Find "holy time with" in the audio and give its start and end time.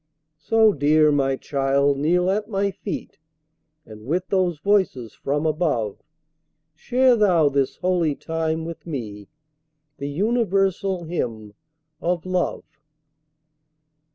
7.75-8.87